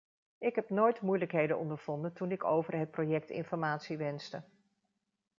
[0.37, 4.41] Ik heb nooit moeilijkheden ondervonden toen ik over het project informatie wenste.